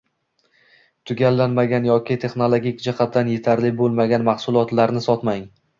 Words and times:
Tugallanmagan 1.11 1.85
yoki 1.89 2.17
texnologik 2.25 2.83
jihatdan 2.87 3.33
etarli 3.37 3.73
bo'lmagan 3.83 4.31
mahsulotlarni 4.33 5.11
sotmang 5.11 5.51